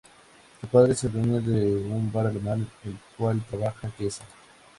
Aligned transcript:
Su 0.59 0.65
padre 0.65 0.93
es 0.93 1.03
el 1.03 1.11
dueño 1.11 1.41
de 1.41 1.75
un 1.75 2.11
bar 2.11 2.25
alemán 2.25 2.67
en 2.85 2.89
el 2.93 2.97
cual 3.15 3.39
trabaja 3.47 3.91
Jesse. 3.99 4.21